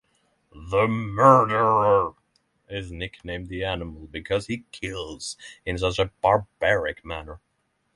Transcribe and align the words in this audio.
The 0.71 0.87
murderer 0.87 2.15
is 2.67 2.91
nicknamed 2.91 3.49
The 3.49 3.63
Animal 3.63 4.07
because 4.07 4.47
he 4.47 4.63
kills 4.71 5.37
in 5.63 5.77
such 5.77 5.99
a 5.99 6.09
barbaric 6.21 7.05
manner. 7.05 7.39